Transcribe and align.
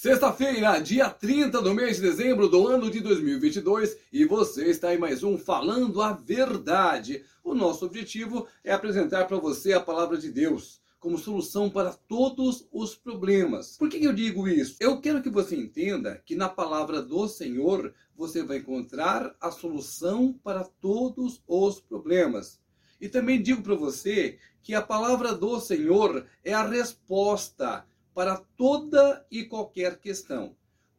Sexta-feira, 0.00 0.78
dia 0.78 1.10
30 1.10 1.60
do 1.60 1.74
mês 1.74 1.96
de 1.96 2.02
dezembro 2.02 2.48
do 2.48 2.68
ano 2.68 2.88
de 2.88 3.00
2022, 3.00 3.96
e 4.12 4.24
você 4.24 4.66
está 4.66 4.94
em 4.94 4.96
mais 4.96 5.24
um 5.24 5.36
Falando 5.36 6.00
a 6.00 6.12
Verdade. 6.12 7.24
O 7.42 7.52
nosso 7.52 7.84
objetivo 7.84 8.46
é 8.62 8.72
apresentar 8.72 9.26
para 9.26 9.38
você 9.38 9.72
a 9.72 9.80
palavra 9.80 10.16
de 10.16 10.30
Deus 10.30 10.80
como 11.00 11.18
solução 11.18 11.68
para 11.68 11.92
todos 11.92 12.68
os 12.70 12.94
problemas. 12.94 13.76
Por 13.76 13.88
que 13.88 13.96
eu 13.96 14.12
digo 14.12 14.46
isso? 14.46 14.76
Eu 14.78 15.00
quero 15.00 15.20
que 15.20 15.28
você 15.28 15.56
entenda 15.56 16.22
que 16.24 16.36
na 16.36 16.48
palavra 16.48 17.02
do 17.02 17.26
Senhor 17.26 17.92
você 18.14 18.44
vai 18.44 18.58
encontrar 18.58 19.34
a 19.40 19.50
solução 19.50 20.32
para 20.44 20.62
todos 20.62 21.42
os 21.44 21.80
problemas. 21.80 22.60
E 23.00 23.08
também 23.08 23.42
digo 23.42 23.62
para 23.62 23.74
você 23.74 24.38
que 24.62 24.76
a 24.76 24.82
palavra 24.82 25.34
do 25.34 25.58
Senhor 25.58 26.24
é 26.44 26.54
a 26.54 26.64
resposta 26.64 27.84
para 28.18 28.36
toda 28.56 29.24
e 29.30 29.44
qualquer 29.44 30.00
questão. 30.00 30.56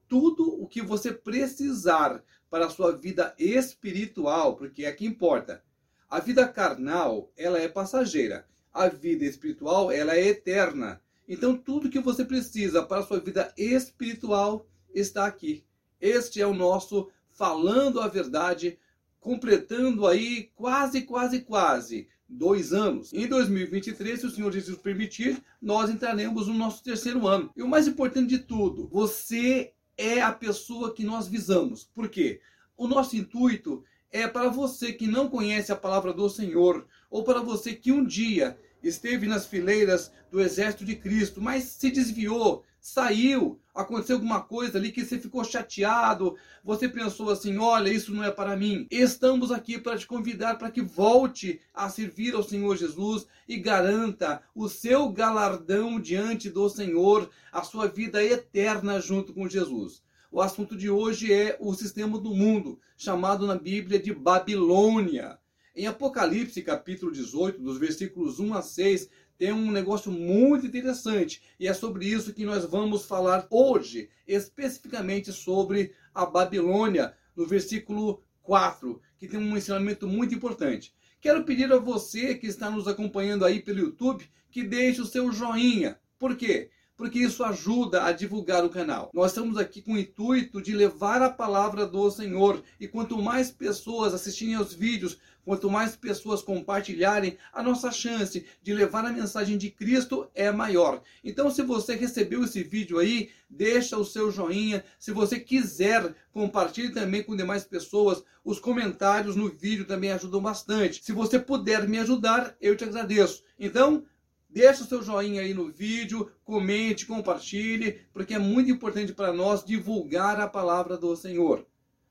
Tudo 0.08 0.64
o 0.64 0.66
que 0.66 0.82
você 0.82 1.12
precisar 1.12 2.24
para 2.50 2.68
a 2.68 2.70
sua 2.70 2.96
vida 2.96 3.36
espiritual, 3.38 4.56
porque 4.56 4.86
é 4.86 4.92
que 4.93 5.06
importa. 5.06 5.62
A 6.10 6.21
vida 6.21 6.48
carnal, 6.48 7.29
ela 7.36 7.60
é 7.60 7.68
passageira. 7.68 8.48
A 8.74 8.88
vida 8.88 9.26
espiritual, 9.26 9.92
ela 9.92 10.16
é 10.16 10.29
eterna. 10.29 11.02
Então, 11.28 11.57
tudo 11.57 11.90
que 11.90 12.00
você 12.00 12.24
precisa 12.24 12.84
para 12.84 13.02
a 13.02 13.06
sua 13.06 13.20
vida 13.20 13.54
espiritual 13.57 14.65
está 14.96 15.26
aqui. 15.26 15.65
Este 16.00 16.40
é 16.40 16.48
o 16.48 16.54
nosso 16.54 17.10
Falando 17.32 18.00
a 18.00 18.07
Verdade, 18.07 18.79
completando 19.20 20.07
aí 20.07 20.54
quase, 20.56 21.01
quase, 21.01 21.42
quase 21.42 22.07
dois 22.29 22.71
anos. 22.71 23.11
Em 23.11 23.28
2023, 23.28 24.19
se 24.19 24.25
o 24.28 24.29
Senhor 24.29 24.51
Jesus 24.54 24.78
permitir, 24.78 25.42
nós 25.60 25.89
entraremos 25.89 26.47
no 26.47 26.54
nosso 26.54 26.83
terceiro 26.83 27.28
ano. 27.28 27.51
E 27.57 27.64
o 27.64 27.68
mais 27.68 27.87
importante 27.87 28.29
de 28.29 28.39
tudo, 28.39 28.87
você 28.87 29.74
é 29.97 30.21
a 30.21 30.32
pessoa 30.32 30.93
que 30.93 31.04
nós 31.04 31.28
visamos. 31.28 31.84
Por 31.84 32.08
quê? 32.08 32.39
O 32.78 32.88
nosso 32.88 33.17
intuito 33.17 33.84
é 34.12 34.28
para 34.28 34.50
você 34.50 34.94
que 34.94 35.08
não 35.08 35.28
conhece 35.28 35.72
a 35.72 35.76
palavra 35.76 36.14
do 36.14 36.30
Senhor, 36.30 36.88
ou 37.09 37.23
para 37.23 37.42
você 37.42 37.73
que 37.73 37.92
um 37.92 38.06
dia 38.06 38.58
esteve 38.82 39.28
nas 39.28 39.45
fileiras 39.45 40.11
do 40.32 40.39
exército 40.39 40.86
de 40.86 40.95
Cristo, 40.95 41.42
mas 41.42 41.64
se 41.64 41.92
desviou, 41.92 42.64
saiu, 42.80 43.59
aconteceu 43.80 44.18
alguma 44.18 44.42
coisa 44.42 44.78
ali 44.78 44.92
que 44.92 45.06
você 45.06 45.18
ficou 45.18 45.44
chateado, 45.44 46.36
você 46.64 46.88
pensou 46.88 47.30
assim: 47.30 47.58
olha, 47.58 47.90
isso 47.90 48.14
não 48.14 48.24
é 48.24 48.32
para 48.32 48.56
mim. 48.56 48.86
Estamos 48.92 49.52
aqui 49.52 49.80
para 49.80 49.98
te 49.98 50.06
convidar 50.06 50.58
para 50.58 50.70
que 50.70 50.82
volte 50.82 51.62
a 51.74 51.90
servir 51.90 52.36
ao 52.36 52.44
Senhor 52.44 52.76
Jesus 52.76 53.26
e 53.48 53.58
garanta 53.58 54.42
o 54.54 54.68
seu 54.68 55.10
galardão 55.10 56.00
diante 56.00 56.50
do 56.50 56.68
Senhor, 56.70 57.30
a 57.52 57.64
sua 57.64 57.88
vida 57.88 58.24
eterna 58.24 59.00
junto 59.00 59.34
com 59.34 59.48
Jesus. 59.48 60.04
O 60.32 60.42
assunto 60.42 60.76
de 60.76 60.90
hoje 60.90 61.34
é 61.34 61.58
o 61.60 61.74
sistema 61.74 62.20
do 62.20 62.36
mundo, 62.36 62.80
chamado 62.98 63.48
na 63.48 63.56
Bíblia 63.56 63.98
de 63.98 64.14
Babilônia. 64.14 65.40
Em 65.76 65.88
Apocalipse, 65.88 66.62
capítulo 66.62 67.12
18, 67.12 67.62
dos 67.62 67.78
versículos 67.78 68.40
1 68.40 68.54
a 68.54 68.62
6, 68.62 69.10
tem 69.40 69.54
um 69.54 69.72
negócio 69.72 70.12
muito 70.12 70.68
interessante 70.68 71.42
e 71.58 71.66
é 71.66 71.73
sobre 71.73 72.06
isso 72.06 72.34
que 72.34 72.44
nós 72.44 72.66
vamos 72.66 73.06
falar 73.06 73.48
hoje, 73.50 74.09
especificamente 74.28 75.32
sobre 75.32 75.94
a 76.14 76.26
Babilônia, 76.26 77.14
no 77.34 77.48
versículo 77.48 78.22
4, 78.44 79.02
que 79.17 79.30
tem 79.30 79.40
um 79.40 79.56
ensinamento 79.56 80.06
muito 80.06 80.36
importante. 80.36 80.94
Quero 81.22 81.45
pedir 81.45 81.72
a 81.72 81.78
você 81.78 82.36
que 82.36 82.48
está 82.48 82.70
nos 82.70 82.86
acompanhando 82.86 83.45
aí 83.45 83.62
pelo 83.62 83.80
YouTube 83.80 84.30
que 84.52 84.62
deixe 84.62 85.00
o 85.00 85.06
seu 85.06 85.32
joinha. 85.32 85.98
Por 86.17 86.36
quê? 86.36 86.70
Porque 87.00 87.19
isso 87.19 87.45
ajuda 87.45 88.03
a 88.03 88.11
divulgar 88.11 88.66
o 88.66 88.69
canal. 88.69 89.09
Nós 89.14 89.31
estamos 89.31 89.58
aqui 89.58 89.81
com 89.81 89.94
o 89.94 89.97
intuito 89.97 90.61
de 90.61 90.73
levar 90.73 91.22
a 91.22 91.30
palavra 91.30 91.88
do 91.88 92.11
Senhor 92.11 92.61
e 92.78 92.89
quanto 92.89 93.22
mais 93.22 93.50
pessoas 93.50 94.14
assistirem 94.14 94.55
aos 94.55 94.73
vídeos, 94.73 95.17
quanto 95.45 95.70
mais 95.70 95.95
pessoas 95.95 96.42
compartilharem, 96.42 97.38
a 97.54 97.64
nossa 97.64 97.89
chance 97.89 98.45
de 98.61 98.73
levar 98.73 99.05
a 99.05 99.14
mensagem 99.14 99.58
de 99.58 99.71
Cristo 99.71 100.30
é 100.36 100.52
maior. 100.52 101.02
Então, 101.23 101.49
se 101.49 101.61
você 101.61 101.95
recebeu 101.95 102.43
esse 102.43 102.64
vídeo 102.64 102.99
aí, 102.99 103.30
deixa 103.49 103.98
o 103.98 104.04
seu 104.04 104.30
joinha. 104.30 104.83
Se 104.99 105.14
você 105.14 105.39
quiser, 105.39 106.14
compartilhe 106.33 106.92
também 106.92 107.23
com 107.23 107.33
demais 107.33 107.64
pessoas. 107.64 108.21
Os 108.43 108.59
comentários 108.59 109.38
no 109.38 109.48
vídeo 109.48 109.86
também 109.86 110.11
ajudam 110.11 110.42
bastante. 110.42 111.02
Se 111.02 111.14
você 111.14 111.39
puder 111.39 111.88
me 111.88 111.98
ajudar, 111.98 112.58
eu 112.59 112.76
te 112.76 112.83
agradeço. 112.83 113.42
Então, 113.58 114.04
Deixe 114.49 114.82
o 114.82 114.86
seu 114.86 115.04
joinha 115.04 115.42
aí 115.42 115.54
no 115.54 115.71
vídeo, 115.71 116.32
comente, 116.43 117.05
compartilhe, 117.05 118.02
porque 118.11 118.33
é 118.33 118.39
muito 118.39 118.71
importante 118.71 119.14
para 119.14 119.32
nós 119.32 119.64
divulgar 119.64 120.42
a 120.42 120.48
palavra 120.48 120.98
do 120.98 121.15
Senhor. 121.15 121.67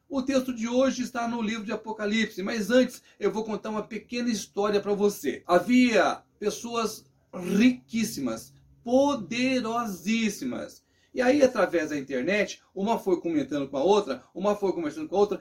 O 0.09 0.23
texto 0.23 0.55
de 0.55 0.69
hoje 0.69 1.03
está 1.03 1.27
no 1.27 1.43
livro 1.43 1.65
de 1.65 1.73
Apocalipse, 1.73 2.41
mas 2.43 2.71
antes 2.71 3.03
eu 3.19 3.33
vou 3.33 3.43
contar 3.45 3.71
uma 3.71 3.83
pequena 3.83 4.31
história 4.31 4.81
para 4.81 4.95
você. 4.95 5.43
Havia 5.47 6.23
pessoas 6.39 7.05
riquíssimas, 7.35 8.55
poderosíssimas. 8.85 10.85
E 11.13 11.21
aí, 11.21 11.43
através 11.43 11.91
da 11.91 11.99
internet, 11.99 12.63
uma 12.73 13.01
foi 13.01 13.21
comentando 13.21 13.69
com 13.69 13.77
a 13.77 13.83
outra, 13.83 14.23
uma 14.33 14.55
foi 14.55 14.73
conversando 14.73 15.09
com 15.09 15.17
a 15.17 15.21
outra, 15.21 15.41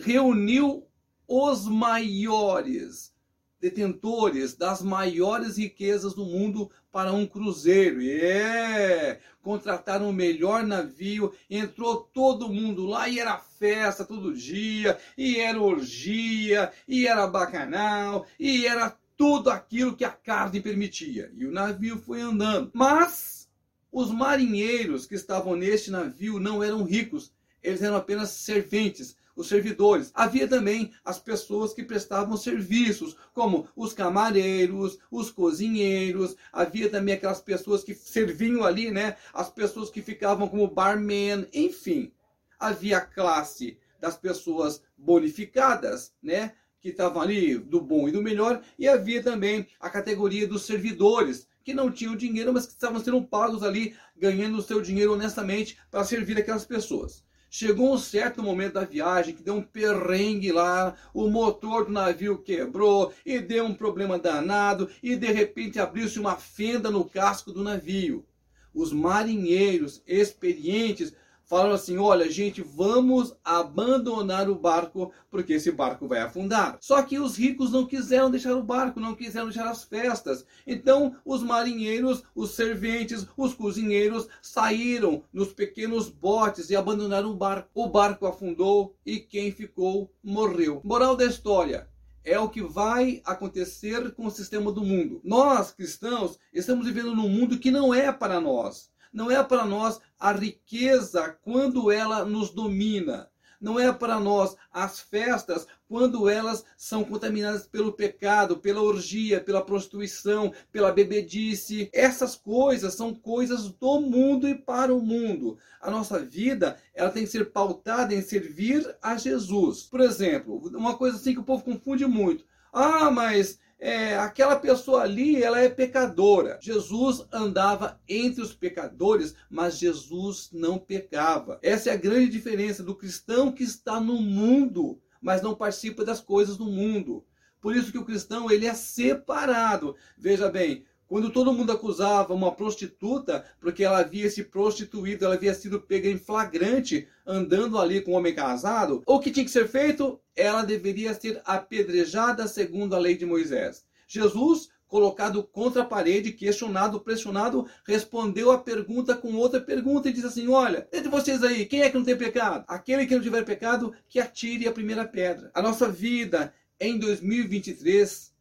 reuniu 0.00 0.86
os 1.26 1.66
maiores 1.66 3.15
detentores 3.60 4.54
das 4.54 4.82
maiores 4.82 5.56
riquezas 5.56 6.14
do 6.14 6.24
mundo 6.24 6.70
para 6.92 7.12
um 7.12 7.26
cruzeiro. 7.26 8.00
É, 8.02 9.20
contrataram 9.42 10.08
o 10.10 10.12
melhor 10.12 10.66
navio, 10.66 11.32
entrou 11.48 11.96
todo 11.96 12.52
mundo 12.52 12.86
lá 12.86 13.08
e 13.08 13.18
era 13.18 13.38
festa 13.38 14.04
todo 14.04 14.34
dia, 14.34 14.98
e 15.16 15.38
era 15.38 15.60
orgia, 15.60 16.72
e 16.86 17.06
era 17.06 17.26
bacanal, 17.26 18.26
e 18.38 18.66
era 18.66 18.96
tudo 19.16 19.50
aquilo 19.50 19.96
que 19.96 20.04
a 20.04 20.10
carne 20.10 20.60
permitia. 20.60 21.32
E 21.34 21.46
o 21.46 21.52
navio 21.52 21.98
foi 21.98 22.20
andando. 22.20 22.70
Mas 22.74 23.48
os 23.90 24.10
marinheiros 24.10 25.06
que 25.06 25.14
estavam 25.14 25.56
neste 25.56 25.90
navio 25.90 26.38
não 26.38 26.62
eram 26.62 26.84
ricos, 26.84 27.32
eles 27.62 27.82
eram 27.82 27.96
apenas 27.96 28.30
serventes 28.30 29.16
os 29.36 29.48
servidores. 29.48 30.10
Havia 30.14 30.48
também 30.48 30.92
as 31.04 31.18
pessoas 31.18 31.74
que 31.74 31.84
prestavam 31.84 32.36
serviços, 32.36 33.14
como 33.34 33.68
os 33.76 33.92
camareiros, 33.92 34.98
os 35.10 35.30
cozinheiros, 35.30 36.34
havia 36.50 36.88
também 36.88 37.14
aquelas 37.14 37.40
pessoas 37.40 37.84
que 37.84 37.94
serviam 37.94 38.64
ali, 38.64 38.90
né? 38.90 39.16
As 39.32 39.50
pessoas 39.50 39.90
que 39.90 40.00
ficavam 40.00 40.48
como 40.48 40.66
barman, 40.66 41.46
enfim. 41.52 42.10
Havia 42.58 42.98
a 42.98 43.02
classe 43.02 43.78
das 44.00 44.16
pessoas 44.16 44.82
bonificadas, 44.96 46.14
né? 46.22 46.54
Que 46.80 46.88
estavam 46.88 47.20
ali 47.20 47.58
do 47.58 47.80
bom 47.80 48.08
e 48.08 48.12
do 48.12 48.22
melhor, 48.22 48.62
e 48.78 48.88
havia 48.88 49.22
também 49.22 49.66
a 49.78 49.90
categoria 49.90 50.46
dos 50.48 50.62
servidores, 50.62 51.46
que 51.62 51.74
não 51.74 51.90
tinham 51.90 52.14
dinheiro, 52.14 52.52
mas 52.54 52.64
que 52.64 52.72
estavam 52.72 53.02
sendo 53.02 53.20
pagos 53.24 53.64
ali, 53.64 53.96
ganhando 54.16 54.56
o 54.58 54.62
seu 54.62 54.80
dinheiro 54.80 55.12
honestamente 55.14 55.76
para 55.90 56.04
servir 56.04 56.38
aquelas 56.38 56.64
pessoas. 56.64 57.25
Chegou 57.48 57.94
um 57.94 57.98
certo 57.98 58.42
momento 58.42 58.74
da 58.74 58.84
viagem 58.84 59.34
que 59.34 59.42
deu 59.42 59.54
um 59.54 59.62
perrengue 59.62 60.52
lá, 60.52 60.94
o 61.14 61.28
motor 61.28 61.86
do 61.86 61.92
navio 61.92 62.38
quebrou 62.38 63.12
e 63.24 63.38
deu 63.38 63.64
um 63.64 63.74
problema 63.74 64.18
danado 64.18 64.90
e 65.02 65.16
de 65.16 65.32
repente 65.32 65.78
abriu-se 65.78 66.18
uma 66.18 66.36
fenda 66.36 66.90
no 66.90 67.04
casco 67.04 67.52
do 67.52 67.62
navio. 67.62 68.26
Os 68.74 68.92
marinheiros 68.92 70.02
experientes 70.06 71.14
falaram 71.46 71.72
assim: 71.72 71.96
olha, 71.96 72.30
gente, 72.30 72.60
vamos 72.60 73.34
abandonar 73.44 74.50
o 74.50 74.54
barco 74.54 75.12
porque 75.30 75.54
esse 75.54 75.70
barco 75.70 76.06
vai 76.06 76.20
afundar. 76.20 76.76
Só 76.80 77.02
que 77.02 77.18
os 77.18 77.36
ricos 77.36 77.72
não 77.72 77.86
quiseram 77.86 78.30
deixar 78.30 78.54
o 78.54 78.62
barco, 78.62 79.00
não 79.00 79.14
quiseram 79.14 79.46
deixar 79.46 79.68
as 79.68 79.84
festas. 79.84 80.44
Então, 80.66 81.16
os 81.24 81.42
marinheiros, 81.42 82.22
os 82.34 82.50
serventes, 82.50 83.26
os 83.36 83.54
cozinheiros 83.54 84.28
saíram 84.42 85.22
nos 85.32 85.52
pequenos 85.52 86.08
botes 86.08 86.70
e 86.70 86.76
abandonaram 86.76 87.30
o 87.30 87.36
barco. 87.36 87.70
O 87.74 87.88
barco 87.88 88.26
afundou 88.26 88.94
e 89.04 89.18
quem 89.18 89.50
ficou 89.52 90.10
morreu. 90.22 90.80
Moral 90.84 91.16
da 91.16 91.24
história 91.24 91.88
é 92.24 92.38
o 92.40 92.48
que 92.48 92.60
vai 92.60 93.22
acontecer 93.24 94.12
com 94.12 94.26
o 94.26 94.30
sistema 94.30 94.72
do 94.72 94.82
mundo. 94.82 95.20
Nós, 95.22 95.70
cristãos, 95.70 96.38
estamos 96.52 96.84
vivendo 96.84 97.14
num 97.14 97.28
mundo 97.28 97.58
que 97.58 97.70
não 97.70 97.94
é 97.94 98.10
para 98.10 98.40
nós 98.40 98.90
não 99.16 99.30
é 99.30 99.42
para 99.42 99.64
nós 99.64 99.98
a 100.20 100.30
riqueza 100.30 101.34
quando 101.40 101.90
ela 101.90 102.22
nos 102.22 102.50
domina. 102.50 103.30
Não 103.58 103.80
é 103.80 103.90
para 103.90 104.20
nós 104.20 104.54
as 104.70 105.00
festas 105.00 105.66
quando 105.88 106.28
elas 106.28 106.62
são 106.76 107.02
contaminadas 107.02 107.66
pelo 107.66 107.94
pecado, 107.94 108.58
pela 108.58 108.82
orgia, 108.82 109.40
pela 109.40 109.64
prostituição, 109.64 110.52
pela 110.70 110.92
bebedice. 110.92 111.88
Essas 111.94 112.36
coisas 112.36 112.92
são 112.92 113.14
coisas 113.14 113.70
do 113.70 114.00
mundo 114.02 114.46
e 114.46 114.54
para 114.54 114.94
o 114.94 115.00
mundo. 115.00 115.56
A 115.80 115.90
nossa 115.90 116.18
vida, 116.18 116.76
ela 116.94 117.08
tem 117.08 117.24
que 117.24 117.30
ser 117.30 117.46
pautada 117.52 118.14
em 118.14 118.20
servir 118.20 118.86
a 119.00 119.16
Jesus. 119.16 119.84
Por 119.84 120.00
exemplo, 120.00 120.68
uma 120.76 120.94
coisa 120.94 121.16
assim 121.16 121.32
que 121.32 121.40
o 121.40 121.44
povo 121.44 121.64
confunde 121.64 122.04
muito. 122.04 122.44
Ah, 122.70 123.10
mas 123.10 123.58
é, 123.78 124.16
aquela 124.16 124.56
pessoa 124.56 125.02
ali, 125.02 125.42
ela 125.42 125.60
é 125.60 125.68
pecadora. 125.68 126.58
Jesus 126.60 127.26
andava 127.30 128.00
entre 128.08 128.42
os 128.42 128.54
pecadores, 128.54 129.34
mas 129.50 129.78
Jesus 129.78 130.50
não 130.52 130.78
pecava. 130.78 131.58
Essa 131.62 131.90
é 131.90 131.92
a 131.92 131.98
grande 131.98 132.30
diferença 132.30 132.82
do 132.82 132.94
cristão 132.94 133.52
que 133.52 133.62
está 133.62 134.00
no 134.00 134.20
mundo, 134.20 135.00
mas 135.20 135.42
não 135.42 135.54
participa 135.54 136.04
das 136.04 136.20
coisas 136.20 136.56
do 136.56 136.66
mundo. 136.66 137.24
Por 137.60 137.74
isso 137.74 137.92
que 137.92 137.98
o 137.98 138.04
cristão, 138.04 138.50
ele 138.50 138.66
é 138.66 138.74
separado. 138.74 139.96
Veja 140.16 140.48
bem, 140.48 140.84
quando 141.08 141.30
todo 141.30 141.52
mundo 141.52 141.72
acusava 141.72 142.34
uma 142.34 142.52
prostituta 142.52 143.44
porque 143.60 143.84
ela 143.84 144.00
havia 144.00 144.28
se 144.30 144.44
prostituído, 144.44 145.24
ela 145.24 145.34
havia 145.34 145.54
sido 145.54 145.80
pega 145.80 146.08
em 146.08 146.18
flagrante 146.18 147.08
andando 147.24 147.78
ali 147.78 148.00
com 148.00 148.12
um 148.12 148.16
homem 148.16 148.34
casado, 148.34 149.02
o 149.06 149.18
que 149.18 149.30
tinha 149.30 149.44
que 149.44 149.50
ser 149.50 149.68
feito? 149.68 150.20
Ela 150.34 150.62
deveria 150.62 151.14
ser 151.14 151.40
apedrejada 151.44 152.46
segundo 152.46 152.94
a 152.94 152.98
lei 152.98 153.16
de 153.16 153.26
Moisés. 153.26 153.84
Jesus, 154.06 154.68
colocado 154.86 155.42
contra 155.42 155.82
a 155.82 155.86
parede, 155.86 156.32
questionado, 156.32 157.00
pressionado, 157.00 157.66
respondeu 157.84 158.50
a 158.50 158.58
pergunta 158.58 159.16
com 159.16 159.34
outra 159.34 159.60
pergunta 159.60 160.08
e 160.08 160.12
disse 160.12 160.26
assim: 160.26 160.48
Olha, 160.48 160.86
entre 160.92 161.08
vocês 161.08 161.42
aí, 161.42 161.66
quem 161.66 161.82
é 161.82 161.90
que 161.90 161.96
não 161.96 162.04
tem 162.04 162.16
pecado? 162.16 162.64
Aquele 162.68 163.06
que 163.06 163.14
não 163.14 163.22
tiver 163.22 163.44
pecado, 163.44 163.92
que 164.08 164.20
atire 164.20 164.68
a 164.68 164.72
primeira 164.72 165.04
pedra. 165.04 165.50
A 165.54 165.62
nossa 165.62 165.88
vida 165.88 166.52
em 166.78 166.98
2023 166.98 168.35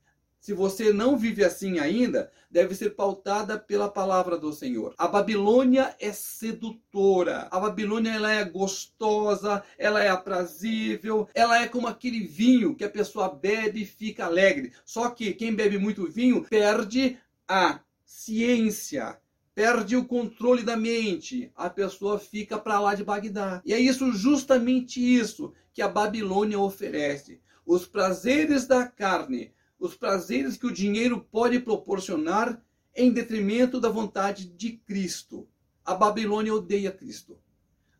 se 0.46 0.54
você 0.54 0.94
não 0.94 1.18
vive 1.18 1.44
assim 1.44 1.80
ainda, 1.80 2.30
deve 2.52 2.76
ser 2.76 2.92
pautada 2.92 3.58
pela 3.58 3.90
palavra 3.90 4.38
do 4.38 4.54
Senhor. 4.54 4.94
A 4.96 5.08
Babilônia 5.08 5.96
é 6.00 6.14
sedutora. 6.14 7.48
A 7.50 7.60
Babilônia 7.60 8.12
ela 8.12 8.32
é 8.32 8.46
gostosa, 8.46 9.64
ela 9.76 10.04
é 10.04 10.08
aprazível, 10.08 11.28
ela 11.34 11.60
é 11.60 11.68
como 11.68 11.88
aquele 11.88 12.20
vinho 12.20 12.76
que 12.76 12.84
a 12.84 12.90
pessoa 12.92 13.28
bebe 13.28 13.82
e 13.82 13.86
fica 13.88 14.26
alegre. 14.26 14.72
Só 14.86 15.10
que 15.10 15.34
quem 15.34 15.56
bebe 15.56 15.80
muito 15.80 16.08
vinho 16.12 16.46
perde 16.48 17.18
a 17.48 17.80
ciência, 18.06 19.18
perde 19.56 19.96
o 19.96 20.06
controle 20.06 20.62
da 20.62 20.78
mente, 20.78 21.52
a 21.56 21.72
pessoa 21.72 22.20
fica 22.20 22.60
para 22.60 22.80
lá 22.80 22.94
de 22.94 23.04
Bagdá. 23.04 23.64
E 23.66 23.74
é 23.74 23.80
isso 23.80 24.12
justamente 24.12 25.02
isso 25.02 25.52
que 25.74 25.82
a 25.82 25.90
Babilônia 25.90 26.60
oferece. 26.60 27.42
Os 27.66 27.88
prazeres 27.88 28.68
da 28.68 28.86
carne 28.86 29.55
os 29.80 29.96
prazeres 29.96 30.58
que 30.58 30.66
o 30.66 30.74
dinheiro 30.74 31.26
pode 31.32 31.60
proporcionar 31.60 32.62
em 32.96 33.12
detrimento 33.12 33.80
da 33.80 33.90
vontade 33.90 34.46
de 34.46 34.74
Cristo. 34.74 35.48
A 35.84 35.94
Babilônia 35.94 36.54
odeia 36.54 36.92
Cristo. 36.92 37.38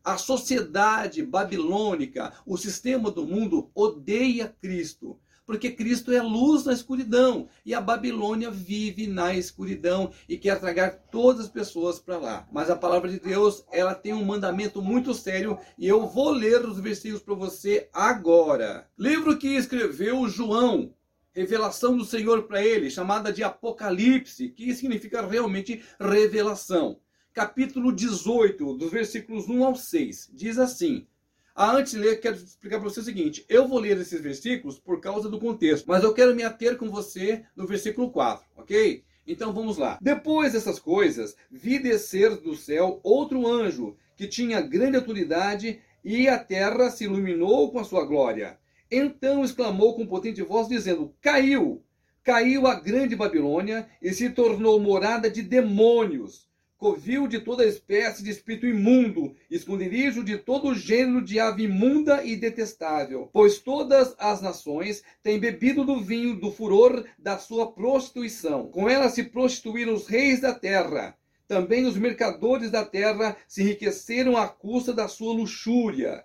A 0.02 0.16
sociedade 0.16 1.22
babilônica, 1.22 2.32
o 2.46 2.56
sistema 2.56 3.10
do 3.10 3.26
mundo 3.26 3.70
odeia 3.74 4.54
Cristo, 4.60 5.18
porque 5.44 5.70
Cristo 5.70 6.12
é 6.12 6.20
luz 6.20 6.64
na 6.64 6.72
escuridão 6.72 7.48
e 7.64 7.72
a 7.72 7.80
Babilônia 7.80 8.50
vive 8.50 9.06
na 9.06 9.34
escuridão 9.34 10.12
e 10.28 10.36
quer 10.36 10.58
tragar 10.58 10.90
todas 11.10 11.46
as 11.46 11.50
pessoas 11.50 12.00
para 12.00 12.18
lá. 12.18 12.48
Mas 12.52 12.68
a 12.68 12.76
palavra 12.76 13.08
de 13.08 13.20
Deus, 13.20 13.64
ela 13.70 13.94
tem 13.94 14.12
um 14.12 14.24
mandamento 14.24 14.82
muito 14.82 15.14
sério 15.14 15.58
e 15.78 15.86
eu 15.86 16.06
vou 16.06 16.30
ler 16.30 16.64
os 16.64 16.80
versículos 16.80 17.22
para 17.22 17.34
você 17.34 17.88
agora. 17.92 18.88
Livro 18.98 19.38
que 19.38 19.48
escreveu 19.48 20.28
João, 20.28 20.92
revelação 21.36 21.94
do 21.94 22.04
Senhor 22.04 22.44
para 22.44 22.64
ele, 22.64 22.90
chamada 22.90 23.30
de 23.30 23.44
Apocalipse, 23.44 24.48
que 24.48 24.74
significa 24.74 25.26
realmente 25.26 25.84
revelação. 26.00 26.98
Capítulo 27.34 27.92
18, 27.92 28.72
dos 28.78 28.90
versículos 28.90 29.46
1 29.46 29.62
ao 29.62 29.74
6, 29.74 30.30
diz 30.32 30.58
assim: 30.58 31.06
ah, 31.54 31.76
antes 31.76 31.92
de 31.92 31.98
ler, 31.98 32.20
quero 32.20 32.36
explicar 32.36 32.80
para 32.80 32.88
você 32.88 33.00
o 33.00 33.04
seguinte: 33.04 33.44
eu 33.50 33.68
vou 33.68 33.78
ler 33.78 33.98
esses 33.98 34.20
versículos 34.20 34.78
por 34.78 34.98
causa 34.98 35.28
do 35.28 35.38
contexto, 35.38 35.84
mas 35.86 36.02
eu 36.02 36.14
quero 36.14 36.34
me 36.34 36.42
ater 36.42 36.78
com 36.78 36.90
você 36.90 37.44
no 37.54 37.66
versículo 37.66 38.10
4, 38.10 38.46
ok? 38.56 39.04
Então 39.26 39.52
vamos 39.52 39.76
lá. 39.76 39.98
Depois 40.00 40.54
dessas 40.54 40.78
coisas, 40.78 41.36
vi 41.50 41.78
descer 41.78 42.36
do 42.36 42.56
céu 42.56 42.98
outro 43.02 43.46
anjo 43.46 43.94
que 44.16 44.26
tinha 44.26 44.62
grande 44.62 44.96
autoridade 44.96 45.80
e 46.02 46.28
a 46.28 46.38
terra 46.38 46.88
se 46.88 47.04
iluminou 47.04 47.70
com 47.70 47.78
a 47.78 47.84
sua 47.84 48.06
glória. 48.06 48.58
Então 48.90 49.44
exclamou 49.44 49.94
com 49.94 50.06
potente 50.06 50.42
voz, 50.42 50.68
dizendo: 50.68 51.14
Caiu! 51.20 51.82
Caiu 52.22 52.66
a 52.66 52.74
grande 52.74 53.14
Babilônia 53.14 53.88
e 54.02 54.12
se 54.12 54.30
tornou 54.30 54.80
morada 54.80 55.30
de 55.30 55.42
demônios, 55.42 56.48
covil 56.76 57.28
de 57.28 57.38
toda 57.38 57.64
espécie 57.64 58.22
de 58.22 58.30
espírito 58.30 58.66
imundo, 58.66 59.34
esconderijo 59.48 60.24
de 60.24 60.36
todo 60.36 60.74
gênero 60.74 61.24
de 61.24 61.38
ave 61.38 61.64
imunda 61.64 62.24
e 62.24 62.34
detestável. 62.34 63.30
Pois 63.32 63.60
todas 63.60 64.14
as 64.18 64.42
nações 64.42 65.04
têm 65.22 65.38
bebido 65.38 65.84
do 65.84 66.00
vinho 66.00 66.38
do 66.38 66.50
furor 66.50 67.04
da 67.16 67.38
sua 67.38 67.70
prostituição. 67.70 68.68
Com 68.68 68.88
ela 68.88 69.08
se 69.08 69.22
prostituíram 69.22 69.94
os 69.94 70.08
reis 70.08 70.40
da 70.40 70.52
terra. 70.52 71.16
Também 71.46 71.86
os 71.86 71.96
mercadores 71.96 72.72
da 72.72 72.84
terra 72.84 73.36
se 73.46 73.62
enriqueceram 73.62 74.36
à 74.36 74.48
custa 74.48 74.92
da 74.92 75.06
sua 75.06 75.32
luxúria. 75.32 76.24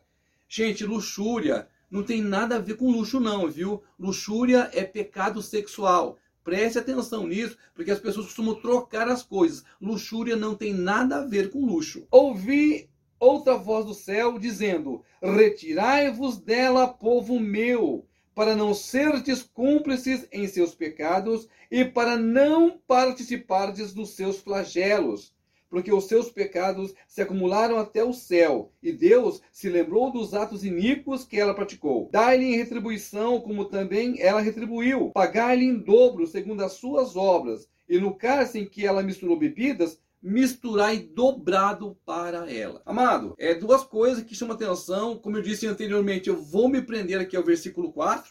Gente, 0.49 0.83
luxúria 0.83 1.67
não 1.91 2.03
tem 2.03 2.21
nada 2.21 2.55
a 2.55 2.59
ver 2.59 2.77
com 2.77 2.89
luxo, 2.89 3.19
não, 3.19 3.51
viu? 3.51 3.83
Luxúria 3.99 4.71
é 4.73 4.83
pecado 4.85 5.41
sexual. 5.41 6.17
Preste 6.41 6.79
atenção 6.79 7.27
nisso, 7.27 7.57
porque 7.75 7.91
as 7.91 7.99
pessoas 7.99 8.27
costumam 8.27 8.55
trocar 8.55 9.09
as 9.09 9.21
coisas. 9.21 9.63
Luxúria 9.79 10.37
não 10.37 10.55
tem 10.55 10.73
nada 10.73 11.17
a 11.17 11.25
ver 11.25 11.51
com 11.51 11.65
luxo. 11.65 12.07
Ouvi 12.09 12.89
outra 13.19 13.57
voz 13.57 13.85
do 13.85 13.93
céu 13.93 14.39
dizendo: 14.39 15.03
Retirai-vos 15.21 16.39
dela, 16.39 16.87
povo 16.87 17.37
meu, 17.39 18.07
para 18.33 18.55
não 18.55 18.73
serdes 18.73 19.43
cúmplices 19.43 20.25
em 20.31 20.47
seus 20.47 20.73
pecados 20.73 21.47
e 21.69 21.83
para 21.83 22.17
não 22.17 22.79
participardes 22.87 23.93
dos 23.93 24.11
seus 24.11 24.39
flagelos 24.39 25.33
porque 25.71 25.91
os 25.91 26.03
seus 26.03 26.29
pecados 26.29 26.93
se 27.07 27.21
acumularam 27.21 27.77
até 27.77 28.03
o 28.03 28.13
céu, 28.13 28.73
e 28.83 28.91
Deus 28.91 29.41
se 29.53 29.69
lembrou 29.69 30.11
dos 30.11 30.33
atos 30.33 30.65
iníquos 30.65 31.23
que 31.23 31.39
ela 31.39 31.53
praticou. 31.53 32.09
Dai-lhe 32.11 32.43
em 32.43 32.57
retribuição, 32.57 33.39
como 33.39 33.63
também 33.63 34.21
ela 34.21 34.41
retribuiu. 34.41 35.11
Pagai-lhe 35.11 35.63
em 35.63 35.79
dobro, 35.79 36.27
segundo 36.27 36.61
as 36.61 36.73
suas 36.73 37.15
obras. 37.15 37.69
E 37.87 37.97
no 37.97 38.13
cálice 38.13 38.59
em 38.59 38.65
que 38.65 38.85
ela 38.85 39.01
misturou 39.01 39.39
bebidas, 39.39 39.97
misturai 40.21 40.99
dobrado 40.99 41.97
para 42.05 42.51
ela. 42.51 42.81
Amado, 42.85 43.33
é 43.39 43.55
duas 43.55 43.83
coisas 43.83 44.23
que 44.23 44.35
chamam 44.35 44.55
atenção. 44.55 45.17
Como 45.17 45.37
eu 45.37 45.41
disse 45.41 45.65
anteriormente, 45.67 46.27
eu 46.27 46.35
vou 46.35 46.67
me 46.67 46.81
prender 46.81 47.19
aqui 47.19 47.37
ao 47.37 47.43
versículo 47.43 47.93
4, 47.93 48.29